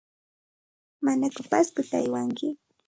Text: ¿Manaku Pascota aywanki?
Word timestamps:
¿Manaku 1.05 1.41
Pascota 1.51 1.95
aywanki? 1.99 2.47